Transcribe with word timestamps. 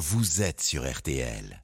vous 0.00 0.40
êtes 0.40 0.62
sur 0.62 0.90
RTL. 0.90 1.62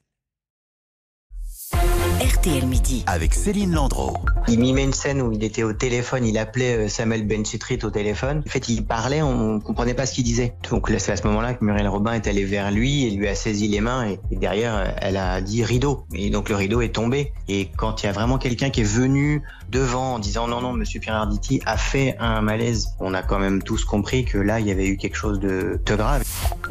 RTL 2.20 2.64
Midi. 2.64 3.04
Avec 3.06 3.34
Céline 3.34 3.74
Landreau. 3.74 4.16
Il 4.48 4.58
mimait 4.58 4.84
une 4.84 4.94
scène 4.94 5.20
où 5.20 5.32
il 5.32 5.44
était 5.44 5.64
au 5.64 5.74
téléphone, 5.74 6.24
il 6.24 6.38
appelait 6.38 6.86
euh, 6.86 6.88
Samuel 6.88 7.26
Benchetrit 7.26 7.78
au 7.82 7.90
téléphone. 7.90 8.42
En 8.46 8.50
fait, 8.50 8.70
il 8.70 8.86
parlait, 8.86 9.20
on 9.20 9.60
comprenait 9.60 9.92
pas 9.92 10.06
ce 10.06 10.14
qu'il 10.14 10.24
disait. 10.24 10.54
Donc 10.70 10.88
là, 10.88 10.98
c'est 10.98 11.12
à 11.12 11.16
ce 11.16 11.26
moment-là 11.26 11.52
que 11.52 11.62
Muriel 11.62 11.88
Robin 11.88 12.14
est 12.14 12.26
allée 12.26 12.44
vers 12.44 12.70
lui 12.70 13.04
et 13.04 13.10
lui 13.10 13.28
a 13.28 13.34
saisi 13.34 13.68
les 13.68 13.82
mains 13.82 14.08
et, 14.08 14.20
et 14.30 14.36
derrière, 14.36 14.76
euh, 14.76 14.84
elle 14.96 15.18
a 15.18 15.42
dit 15.42 15.62
rideau. 15.62 16.06
Et 16.14 16.30
donc 16.30 16.48
le 16.48 16.56
rideau 16.56 16.80
est 16.80 16.94
tombé. 16.94 17.34
Et 17.48 17.70
quand 17.76 18.02
il 18.02 18.06
y 18.06 18.08
a 18.08 18.12
vraiment 18.12 18.38
quelqu'un 18.38 18.70
qui 18.70 18.80
est 18.80 18.84
venu 18.84 19.42
devant 19.70 20.14
en 20.14 20.18
disant 20.18 20.46
non, 20.46 20.62
non, 20.62 20.72
monsieur 20.72 21.00
Pierre 21.00 21.16
Arditi 21.16 21.60
a 21.66 21.76
fait 21.76 22.16
un 22.18 22.40
malaise, 22.40 22.94
on 22.98 23.12
a 23.12 23.22
quand 23.22 23.38
même 23.38 23.62
tous 23.62 23.84
compris 23.84 24.24
que 24.24 24.38
là, 24.38 24.60
il 24.60 24.66
y 24.66 24.70
avait 24.70 24.86
eu 24.86 24.96
quelque 24.96 25.16
chose 25.16 25.38
de, 25.38 25.80
de 25.84 25.94
grave. 25.94 26.22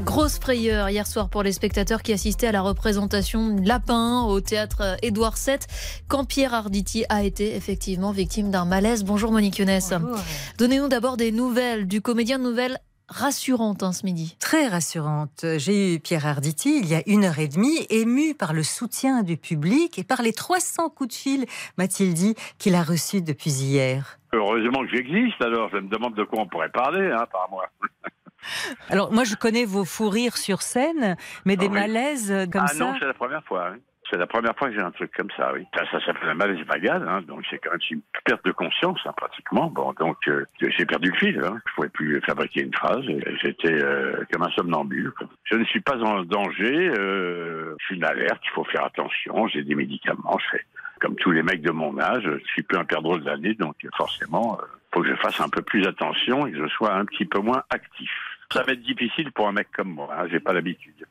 Grosse 0.04 0.40
frayeur 0.40 0.90
hier 0.90 1.06
soir 1.06 1.30
pour 1.30 1.44
les 1.44 1.52
spectateurs 1.52 2.02
qui 2.02 2.14
assistaient 2.14 2.48
à 2.48 2.52
la 2.52 2.62
représentation 2.62 3.58
Lapin 3.64 4.24
au 4.24 4.40
théâtre 4.40 4.98
Édouard 5.04 5.35
Quand 6.08 6.26
Pierre 6.26 6.54
Arditi 6.54 7.04
a 7.10 7.24
été 7.24 7.56
effectivement 7.56 8.12
victime 8.12 8.52
d'un 8.52 8.66
malaise. 8.66 9.04
Bonjour 9.04 9.32
Monique 9.32 9.58
Younes. 9.58 9.80
Donnez-nous 10.58 10.88
d'abord 10.88 11.18
des 11.18 11.32
nouvelles 11.32 11.88
du 11.88 12.02
comédien 12.02 12.40
de 12.40 12.44
nouvelles 12.44 12.78
rassurantes 13.08 13.84
hein, 13.84 13.92
ce 13.92 14.06
midi. 14.06 14.36
Très 14.40 14.68
rassurante. 14.68 15.46
J'ai 15.58 15.96
eu 15.96 16.00
Pierre 16.00 16.26
Arditi 16.26 16.80
il 16.80 16.88
y 16.88 16.96
a 16.96 17.04
une 17.06 17.26
heure 17.26 17.38
et 17.40 17.48
demie, 17.48 17.86
ému 17.90 18.34
par 18.34 18.54
le 18.54 18.64
soutien 18.64 19.22
du 19.24 19.38
public 19.38 20.00
et 20.00 20.04
par 20.04 20.22
les 20.22 20.34
300 20.34 20.90
coups 20.90 21.10
de 21.10 21.14
fil, 21.14 21.46
m'a-t-il 21.78 22.14
dit, 22.14 22.34
qu'il 22.58 22.74
a 22.76 22.82
reçus 22.82 23.22
depuis 23.22 23.52
hier. 23.52 24.18
Heureusement 24.34 24.82
que 24.84 24.90
j'existe, 24.96 25.40
alors 25.42 25.70
je 25.72 25.78
me 25.78 25.88
demande 25.90 26.16
de 26.16 26.24
quoi 26.24 26.42
on 26.42 26.48
pourrait 26.48 26.72
parler, 26.72 27.12
hein, 27.12 27.26
par 27.32 27.48
moi. 27.52 27.66
Alors 28.90 29.12
moi 29.12 29.24
je 29.24 29.36
connais 29.36 29.66
vos 29.66 29.86
fous 29.86 30.10
rires 30.10 30.38
sur 30.38 30.62
scène, 30.62 31.16
mais 31.46 31.58
des 31.58 31.66
Oui. 31.68 31.74
malaises 31.74 32.34
comme 32.52 32.64
ah 32.66 32.74
ça. 32.74 32.78
non, 32.86 32.94
c'est 33.00 33.06
la 33.06 33.14
première 33.14 33.44
fois. 33.46 33.68
hein. 33.70 33.78
C'est 34.10 34.18
la 34.18 34.28
première 34.28 34.56
fois 34.56 34.70
que 34.70 34.76
j'ai 34.76 34.82
un 34.82 34.92
truc 34.92 35.12
comme 35.16 35.32
ça, 35.36 35.52
oui. 35.54 35.66
Ça, 35.76 35.84
ça 35.92 36.06
s'appelle 36.06 36.30
un 36.30 36.36
malaise 36.36 36.64
vagal, 36.68 37.08
hein, 37.08 37.22
donc 37.28 37.44
c'est 37.50 37.58
quand 37.58 37.72
même 37.72 37.80
une 37.90 38.02
perte 38.24 38.46
de 38.46 38.52
conscience, 38.52 39.00
hein, 39.06 39.14
pratiquement. 39.18 39.68
Bon, 39.70 39.94
donc 39.94 40.18
euh, 40.28 40.46
j'ai 40.60 40.86
perdu 40.86 41.10
le 41.10 41.18
fil. 41.18 41.42
Hein. 41.44 41.58
Je 41.68 41.74
pouvais 41.74 41.90
plus 41.90 42.22
fabriquer 42.22 42.62
une 42.62 42.74
phrase. 42.74 43.04
J'étais 43.42 43.74
euh, 43.74 44.24
comme 44.32 44.44
un 44.44 44.52
somnambule. 44.52 45.12
quoi. 45.12 45.28
Je 45.46 45.56
ne 45.56 45.66
suis 45.66 45.82
pas 45.82 45.98
en 45.98 46.24
danger. 46.24 46.92
Euh, 46.98 47.76
je 47.80 47.86
suis 47.86 47.96
une 47.96 48.06
alerte. 48.06 48.42
Il 48.46 48.52
faut 48.52 48.64
faire 48.66 48.86
attention. 48.86 49.48
J'ai 49.48 49.64
des 49.64 49.76
médicaments. 49.76 50.38
Je 50.40 50.58
fais 50.58 50.66
comme 51.02 51.16
tous 51.16 51.32
les 51.32 51.44
mecs 51.44 51.62
de 51.62 51.72
mon 51.72 52.00
âge. 52.00 52.24
Je 52.24 52.46
suis 52.52 52.64
plus 52.64 52.78
un 52.78 52.86
perdreau 52.86 53.18
de 53.18 53.26
l'année, 53.26 53.56
donc 53.56 53.76
forcément, 53.98 54.60
il 54.62 54.94
faut 54.94 55.02
que 55.02 55.10
je 55.10 55.16
fasse 55.16 55.42
un 55.42 55.50
peu 55.50 55.62
plus 55.62 55.86
attention 55.86 56.46
et 56.48 56.52
que 56.52 56.58
je 56.58 56.68
sois 56.68 56.94
un 56.94 57.06
petit 57.06 57.26
peu 57.26 57.40
moins 57.40 57.64
actif. 57.70 58.12
Ça 58.52 58.64
va 58.64 58.74
être 58.74 58.82
difficile 58.82 59.32
pour 59.32 59.48
un 59.48 59.52
mec 59.52 59.68
comme 59.76 59.90
moi. 59.90 60.10
Hein, 60.18 60.28
j'ai 60.32 60.40
pas 60.40 60.54
l'habitude. 60.54 61.05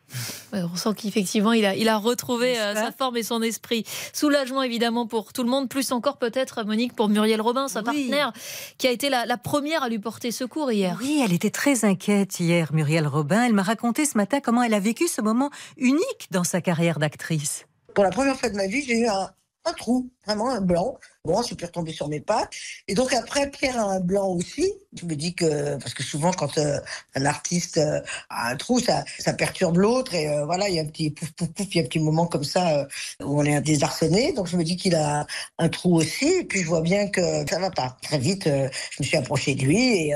Ouais, 0.53 0.61
on 0.63 0.77
sent 0.77 0.91
qu'effectivement, 0.97 1.53
il 1.53 1.65
a, 1.65 1.75
il 1.75 1.89
a 1.89 1.97
retrouvé 1.99 2.59
euh, 2.59 2.75
sa 2.75 2.93
forme 2.93 3.17
et 3.17 3.23
son 3.23 3.43
esprit. 3.43 3.85
Soulagement 4.13 4.63
évidemment 4.63 5.07
pour 5.07 5.33
tout 5.33 5.43
le 5.43 5.51
monde, 5.51 5.69
plus 5.69 5.91
encore 5.93 6.19
peut-être, 6.19 6.63
Monique, 6.65 6.95
pour 6.95 7.09
Muriel 7.09 7.41
Robin, 7.41 7.67
sa 7.69 7.81
Oui. 7.81 7.85
partenaire, 7.87 8.33
qui 8.79 8.87
a 8.87 8.91
été 8.91 9.09
la, 9.09 9.27
la 9.27 9.37
première 9.37 9.83
à 9.83 9.89
lui 9.89 9.99
porter 9.99 10.31
secours 10.31 10.71
hier. 10.71 10.97
Oui, 11.01 11.21
elle 11.25 11.33
était 11.33 11.51
très 11.51 11.85
inquiète 11.85 12.39
hier, 12.39 12.73
Muriel 12.73 13.07
Robin. 13.09 13.45
Elle 13.45 13.55
m'a 13.55 13.63
raconté 13.65 14.05
ce 14.05 14.17
matin 14.17 14.41
comment 14.41 14.63
elle 14.63 14.75
a 14.75 14.81
vécu 14.81 15.09
ce 15.09 15.21
moment 15.21 15.51
unique 15.77 16.29
dans 16.31 16.45
sa 16.45 16.61
carrière 16.61 16.99
d'actrice. 16.99 17.67
Pour 17.95 18.05
la 18.05 18.11
première 18.11 18.37
fois 18.39 18.51
de 18.51 18.57
ma 18.57 18.67
vie, 18.67 18.83
j'ai 18.87 18.99
eu 19.01 19.07
un, 19.09 19.31
un 19.65 19.73
trou, 19.73 20.11
vraiment 20.27 20.51
un 20.51 20.61
blanc. 20.61 20.99
Bon, 21.27 21.41
je 21.41 21.47
suis 21.47 21.55
plus 21.55 21.65
retombée 21.65 21.93
sur 21.95 22.09
mes 22.09 22.21
pattes. 22.21 22.51
Et 22.87 22.93
donc 22.93 23.15
après, 23.15 23.51
Pierre 23.51 23.79
a 23.79 23.93
un 23.93 24.01
blanc 24.01 24.29
aussi. 24.29 24.75
Je 25.01 25.07
me 25.07 25.15
dis 25.15 25.35
que, 25.35 25.79
parce 25.79 25.95
que 25.95 26.03
souvent 26.03 26.33
quand 26.33 26.59
euh, 26.59 26.79
un 27.15 27.25
artiste 27.25 27.79
euh, 27.79 28.03
a 28.29 28.51
un 28.51 28.57
trou, 28.57 28.79
ça, 28.79 29.05
perturbe 29.33 29.79
l'autre. 29.79 30.15
Et 30.15 30.29
euh, 30.29 30.45
voilà, 30.45 30.69
il 30.69 30.75
y 30.75 30.79
a 30.79 30.83
un 30.83 30.87
petit 30.87 31.11
pouf, 31.11 31.31
pouf, 31.33 31.49
pouf, 31.49 31.67
il 31.71 31.79
y 31.79 31.81
a 31.81 31.85
un 31.85 31.87
petit 31.87 31.99
moment 31.99 32.27
comme 32.27 32.45
ça 32.45 32.87
où 33.23 33.41
on 33.41 33.45
est 33.45 33.59
désarçonné. 33.63 34.35
Donc 34.35 34.49
je 34.49 34.59
me 34.59 34.65
dis 34.65 34.77
qu'il 34.77 34.95
a 34.97 35.27
un 35.57 35.69
trou 35.71 35.97
aussi. 35.97 36.27
Et 36.27 36.45
puis 36.45 36.61
je 36.61 36.67
vois 36.67 36.83
bien 36.83 37.09
que 37.09 37.23
ça 37.49 37.59
va 37.59 37.71
pas. 37.71 37.97
Très 38.03 38.19
vite, 38.19 38.45
je 38.45 39.01
me 39.01 39.05
suis 39.05 39.17
approchée 39.17 39.55
de 39.55 39.63
lui 39.63 40.11
et 40.11 40.15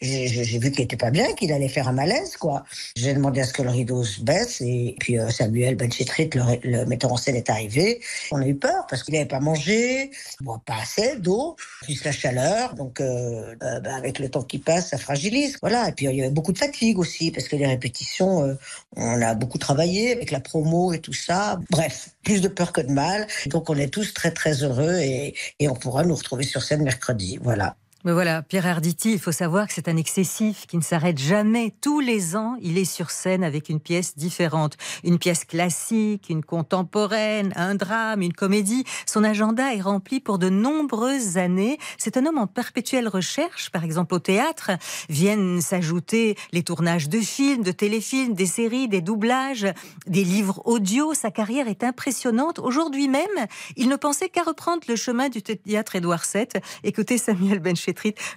j'ai 0.00 0.58
vu 0.58 0.70
qu'il 0.70 0.84
était 0.84 0.96
pas 0.96 1.10
bien, 1.10 1.34
qu'il 1.34 1.52
allait 1.52 1.68
faire 1.68 1.86
un 1.86 1.92
malaise, 1.92 2.38
quoi. 2.38 2.64
J'ai 2.96 3.12
demandé 3.12 3.42
à 3.42 3.44
ce 3.44 3.52
que 3.52 3.60
le 3.60 3.70
rideau 3.70 4.04
se 4.04 4.22
baisse 4.22 4.62
et 4.62 4.96
puis 5.00 5.18
Samuel 5.28 5.76
Benchetrit, 5.76 6.30
le, 6.32 6.86
metteur 6.86 7.12
en 7.12 7.18
scène, 7.18 7.36
est 7.36 7.50
arrivé. 7.50 8.00
On 8.30 8.40
a 8.40 8.46
eu 8.46 8.54
peur 8.54 8.86
parce 8.88 9.02
qu'il 9.02 9.12
n'avait 9.12 9.26
pas 9.26 9.40
mangé, 9.46 10.10
il 10.40 10.44
boit 10.44 10.60
pas 10.64 10.78
assez 10.82 11.16
d'eau, 11.16 11.56
plus 11.82 12.04
la 12.04 12.12
chaleur. 12.12 12.74
Donc, 12.74 13.00
euh, 13.00 13.54
euh, 13.62 13.80
bah, 13.80 13.94
avec 13.94 14.18
le 14.18 14.28
temps 14.28 14.42
qui 14.42 14.58
passe, 14.58 14.90
ça 14.90 14.98
fragilise. 14.98 15.58
Voilà. 15.62 15.88
Et 15.88 15.92
puis, 15.92 16.06
il 16.06 16.16
y 16.16 16.22
avait 16.22 16.30
beaucoup 16.30 16.52
de 16.52 16.58
fatigue 16.58 16.98
aussi 16.98 17.30
parce 17.30 17.48
que 17.48 17.56
les 17.56 17.66
répétitions, 17.66 18.42
euh, 18.42 18.54
on 18.96 19.22
a 19.22 19.34
beaucoup 19.34 19.58
travaillé 19.58 20.12
avec 20.12 20.30
la 20.30 20.40
promo 20.40 20.92
et 20.92 21.00
tout 21.00 21.12
ça. 21.12 21.58
Bref, 21.70 22.10
plus 22.22 22.40
de 22.40 22.48
peur 22.48 22.72
que 22.72 22.80
de 22.80 22.92
mal. 22.92 23.26
Donc, 23.46 23.70
on 23.70 23.76
est 23.76 23.92
tous 23.92 24.12
très, 24.12 24.32
très 24.32 24.62
heureux 24.64 24.98
et, 24.98 25.34
et 25.60 25.68
on 25.68 25.74
pourra 25.74 26.04
nous 26.04 26.14
retrouver 26.14 26.44
sur 26.44 26.62
scène 26.62 26.82
mercredi. 26.82 27.38
Voilà. 27.40 27.76
Mais 28.06 28.12
voilà, 28.12 28.40
Pierre 28.42 28.68
Arditi, 28.68 29.14
il 29.14 29.18
faut 29.18 29.32
savoir 29.32 29.66
que 29.66 29.74
c'est 29.74 29.88
un 29.88 29.96
excessif 29.96 30.68
qui 30.68 30.76
ne 30.76 30.82
s'arrête 30.82 31.18
jamais. 31.18 31.74
Tous 31.80 31.98
les 31.98 32.36
ans, 32.36 32.54
il 32.62 32.78
est 32.78 32.84
sur 32.84 33.10
scène 33.10 33.42
avec 33.42 33.68
une 33.68 33.80
pièce 33.80 34.16
différente. 34.16 34.76
Une 35.02 35.18
pièce 35.18 35.44
classique, 35.44 36.26
une 36.30 36.44
contemporaine, 36.44 37.52
un 37.56 37.74
drame, 37.74 38.22
une 38.22 38.32
comédie. 38.32 38.84
Son 39.06 39.24
agenda 39.24 39.74
est 39.74 39.80
rempli 39.80 40.20
pour 40.20 40.38
de 40.38 40.48
nombreuses 40.48 41.36
années. 41.36 41.78
C'est 41.98 42.16
un 42.16 42.26
homme 42.26 42.38
en 42.38 42.46
perpétuelle 42.46 43.08
recherche. 43.08 43.70
Par 43.70 43.82
exemple, 43.82 44.14
au 44.14 44.20
théâtre, 44.20 44.70
viennent 45.08 45.60
s'ajouter 45.60 46.36
les 46.52 46.62
tournages 46.62 47.08
de 47.08 47.18
films, 47.18 47.64
de 47.64 47.72
téléfilms, 47.72 48.34
des 48.34 48.46
séries, 48.46 48.86
des 48.86 49.00
doublages, 49.00 49.66
des 50.06 50.22
livres 50.22 50.62
audio. 50.64 51.12
Sa 51.12 51.32
carrière 51.32 51.66
est 51.66 51.82
impressionnante. 51.82 52.60
Aujourd'hui 52.60 53.08
même, 53.08 53.48
il 53.74 53.88
ne 53.88 53.96
pensait 53.96 54.28
qu'à 54.28 54.44
reprendre 54.44 54.82
le 54.88 54.94
chemin 54.94 55.28
du 55.28 55.42
théâtre 55.42 55.96
Édouard 55.96 56.22
VII. 56.32 56.46
Écoutez 56.84 57.18
Samuel 57.18 57.58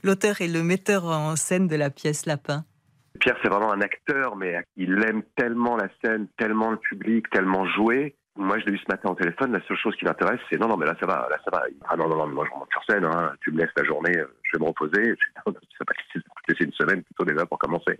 L'auteur 0.04 0.42
et 0.42 0.48
le 0.48 0.64
metteur 0.64 1.06
en 1.06 1.36
scène 1.36 1.68
de 1.68 1.76
la 1.76 1.90
pièce 1.90 2.26
Lapin. 2.26 2.64
Pierre, 3.20 3.38
c'est 3.42 3.50
vraiment 3.50 3.72
un 3.72 3.82
acteur, 3.82 4.36
mais 4.36 4.64
il 4.78 5.04
aime 5.04 5.24
tellement 5.36 5.76
la 5.76 5.90
scène, 6.04 6.28
tellement 6.38 6.72
le 6.72 6.78
public, 6.78 7.30
tellement 7.30 7.66
jouer. 7.68 8.16
Moi, 8.38 8.58
je 8.60 8.66
l'ai 8.66 8.74
eu 8.74 8.78
ce 8.78 8.86
matin 8.88 9.10
au 9.10 9.16
téléphone. 9.16 9.52
La 9.52 9.62
seule 9.68 9.78
chose 9.78 9.96
qui 9.98 10.06
m'intéresse, 10.06 10.40
c'est 10.50 10.58
non, 10.58 10.70
non, 10.70 10.78
mais 10.78 10.86
là, 10.86 10.96
ça 11.00 11.06
va, 11.06 11.28
là, 11.30 11.38
ça 11.44 11.52
va. 11.52 11.66
Ah 11.90 11.98
non, 11.98 12.08
non, 12.08 12.16
non, 12.16 12.28
moi, 12.28 12.46
je 12.48 12.54
remonte 12.54 12.70
sur 12.72 12.84
scène. 12.86 13.04
Hein. 13.04 13.34
Tu 13.42 13.52
me 13.52 13.58
laisses 13.58 13.74
la 13.76 13.84
journée, 13.84 14.18
euh, 14.18 14.34
je 14.44 14.58
vais 14.58 14.64
me 14.64 14.70
reposer. 14.70 15.04
Je 15.04 15.12
dis, 15.12 15.34
non, 15.46 15.54
ça 15.54 15.84
va 15.86 15.94
laisser 16.48 16.64
une 16.64 16.72
semaine 16.72 17.04
plutôt 17.04 17.26
déjà 17.26 17.46
pour 17.46 17.60
commencer. 17.60 17.98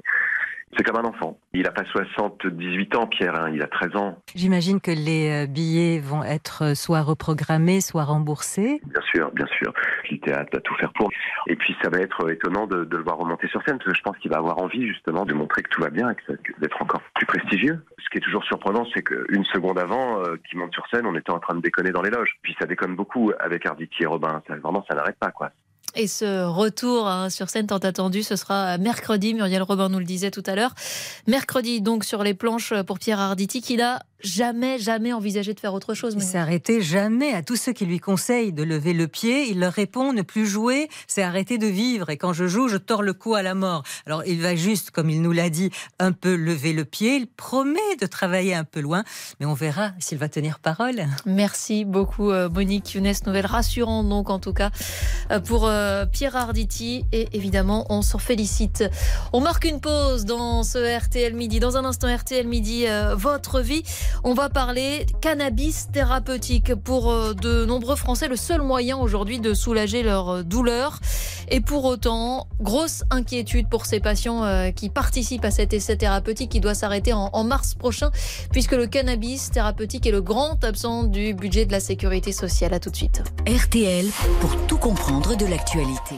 C'est 0.78 0.84
comme 0.84 0.98
un 0.98 1.08
enfant. 1.10 1.38
Il 1.54 1.64
n'a 1.64 1.72
pas 1.72 1.84
78 1.84 2.96
ans, 2.96 3.08
Pierre. 3.08 3.36
hein. 3.36 3.52
Il 3.54 3.62
a 3.64 3.68
13 3.68 3.96
ans. 3.96 4.18
J'imagine 4.36 4.80
que 4.80 4.92
les 4.92 5.46
euh, 5.46 5.48
billets 5.48 6.00
vont 6.00 6.24
être 6.24 6.64
euh, 6.64 6.76
soit 6.76 7.02
reprogrammés, 7.02 7.82
soit 7.82 8.04
remboursés. 8.04 8.80
Bien 8.86 9.02
sûr, 9.12 9.32
bien 9.32 9.48
sûr. 9.48 9.74
Le 10.12 10.20
théâtre 10.20 10.50
va 10.54 10.60
tout 10.60 10.76
faire 10.76 10.94
pour. 10.94 11.10
Et 11.48 11.56
puis, 11.56 11.76
ça 11.84 11.90
va 11.90 11.98
être 12.00 12.30
étonnant 12.32 12.68
de, 12.68 12.86
de 12.86 12.98
le 12.98 13.04
voir 13.04 13.18
remonter 13.18 13.48
sur 13.48 13.62
scène, 13.64 13.78
parce 13.78 13.90
que 13.90 13.96
je 13.96 14.02
pense 14.04 14.18
qu'il 14.20 14.32
va 14.32 14.38
avoir 14.38 14.60
envie, 14.60 14.88
justement, 14.88 15.26
de 15.26 15.34
montrer 15.34 15.64
que 15.64 15.70
tout 15.70 15.82
va 15.82 15.90
bien 15.90 16.12
et 16.12 16.16
d'être 16.60 16.82
encore 16.82 17.02
plus 17.16 17.26
prestigieux. 17.26 17.84
Ce 17.98 18.10
qui 18.10 18.18
est 18.20 18.22
toujours 18.22 18.44
surprenant, 18.46 18.86
c'est 18.94 19.02
qu'une 19.04 19.46
seconde 19.46 19.80
avant 19.80 20.22
euh, 20.22 20.36
qu'il 20.50 20.60
monte 20.60 20.74
sur 20.74 20.88
scène, 20.90 21.06
on 21.06 21.16
était 21.16 21.32
en 21.32 21.40
train 21.40 21.56
de 21.56 21.62
déconner 21.62 21.92
dans 21.92 22.02
les 22.04 22.12
loges. 22.12 22.38
Puis 22.44 22.56
ça 22.60 22.68
déconne 22.68 22.96
beaucoup 22.96 23.32
avec 23.40 23.66
Arditi 23.66 24.04
et 24.04 24.06
Robin. 24.06 24.42
Ça, 24.48 24.56
vraiment, 24.56 24.86
ça 24.88 24.96
n'arrête 24.96 25.18
pas, 25.20 25.32
quoi. 25.32 25.52
Et 25.96 26.08
ce 26.08 26.46
retour 26.46 27.08
hein, 27.08 27.30
sur 27.30 27.50
scène 27.50 27.68
tant 27.68 27.78
attendu, 27.78 28.24
ce 28.24 28.36
sera 28.36 28.78
mercredi. 28.78 29.34
Muriel 29.34 29.64
Robin 29.64 29.90
nous 29.90 30.00
le 30.00 30.06
disait 30.06 30.32
tout 30.32 30.44
à 30.46 30.56
l'heure. 30.56 30.76
Mercredi, 31.28 31.82
donc, 31.82 32.04
sur 32.04 32.24
les 32.24 32.34
planches 32.34 32.74
pour 32.84 33.00
Pierre 33.00 33.20
Arditi, 33.20 33.62
qui 33.62 33.78
n'a 33.78 34.04
jamais, 34.22 34.80
jamais 34.80 35.14
envisagé 35.14 35.54
de 35.54 35.60
faire 35.60 35.74
autre 35.74 35.94
chose. 35.94 36.16
Il 36.18 36.38
arrêté 36.38 36.82
jamais 36.82 37.34
à 37.34 37.42
tous 37.42 37.56
ceux 37.56 37.74
qui 37.74 37.86
lui 37.86 38.00
conseillent 38.00 38.54
de 38.54 38.64
lever 38.64 38.94
le 38.94 39.08
pied. 39.08 39.50
Il 39.50 39.60
leur 39.60 39.74
répond 39.74 40.14
ne 40.14 40.22
plus 40.22 40.48
jouer, 40.48 40.90
c'est 41.08 41.24
arrêter 41.24 41.58
de 41.58 41.68
vivre. 41.68 42.10
Et 42.10 42.18
quand 42.18 42.34
je 42.34 42.48
joue, 42.48 42.68
je 42.68 42.78
tords 42.78 43.04
le 43.04 43.14
cou 43.14 43.36
à 43.36 43.42
la 43.42 43.56
mort. 43.56 43.84
Alors 44.06 44.24
il 44.26 44.42
va 44.42 44.56
juste, 44.56 44.92
comme 44.92 45.10
il 45.10 45.22
nous 45.22 45.32
l'a 45.32 45.50
dit, 45.50 45.70
un 46.00 46.12
peu 46.12 46.36
lever 46.36 46.74
le 46.74 46.86
pied. 46.86 47.16
Il 47.18 47.28
promet 47.28 47.80
de 48.02 48.06
travailler 48.06 48.56
un 48.56 48.64
peu 48.64 48.80
loin, 48.80 49.04
mais 49.40 49.46
on 49.46 49.54
verra 49.54 49.92
s'il 50.00 50.18
va 50.18 50.30
tenir 50.30 50.60
parole. 50.60 51.06
Merci 51.26 51.86
beaucoup 51.86 52.32
euh, 52.32 52.50
Monique 52.50 52.94
Younes, 52.94 53.14
nouvelle 53.26 53.46
rassurante 53.46 54.08
donc 54.08 54.30
en 54.30 54.40
tout 54.40 54.54
cas 54.54 54.72
euh, 55.32 55.40
pour 55.40 55.68
euh, 55.68 56.06
Pierre 56.06 56.36
Arditi 56.36 57.06
et 57.12 57.28
évidemment 57.34 57.86
on 57.90 58.02
s'en 58.02 58.20
félicite. 58.20 58.84
On 59.34 59.42
marque 59.42 59.66
une 59.66 59.82
pause 59.82 60.26
dans 60.26 60.64
ce 60.64 60.98
RTL 60.98 61.34
Midi. 61.34 61.60
Dans 61.60 61.78
un 61.78 61.86
instant 61.86 62.14
RTL 62.14 62.48
Midi, 62.48 62.86
votre 63.16 63.60
vie, 63.60 63.84
on 64.24 64.34
va 64.34 64.50
parler 64.50 65.06
cannabis 65.22 65.88
thérapeutique 65.92 66.76
pour 66.76 67.12
euh, 67.12 67.34
de 67.34 67.66
nombreux 67.66 67.96
Français 67.96 68.28
le 68.28 68.36
seul 68.36 68.62
moyen 68.62 68.98
aujourd'hui 68.98 69.40
de 69.40 69.54
soulager 69.54 70.04
leur 70.04 70.30
euh, 70.30 70.44
douleur. 70.44 71.00
Et 71.50 71.62
pour 71.62 71.86
autant, 71.86 72.48
grosse 72.60 73.04
inquiétude 73.10 73.68
pour 73.70 73.86
ces 73.86 74.00
patients 74.00 74.44
euh, 74.44 74.72
qui 74.72 74.90
participent 74.90 75.46
à 75.46 75.52
cet 75.52 75.74
essai 75.74 75.98
thérapeutique 75.98 76.52
qui 76.52 76.60
doit 76.60 76.76
s'arrêter 76.76 77.14
en, 77.14 77.44
mars 77.44 77.74
prochain 77.74 78.12
puisque 78.52 78.74
le 78.74 78.86
cannabis 78.86 79.50
thérapeutique 79.50 80.06
est 80.06 80.12
le 80.12 80.22
grand 80.22 80.64
absent 80.64 81.04
du 81.04 81.34
budget 81.34 81.66
de 81.66 81.72
la 81.72 81.80
sécurité 81.80 82.32
sociale. 82.32 82.74
À 82.74 82.80
tout 82.80 82.90
de 82.90 82.96
suite. 82.96 83.24
RTL 83.48 84.06
pour 84.42 84.56
tout 84.68 84.78
comprendre 84.78 85.36
de 85.36 85.46
l'actualité. 85.46 86.16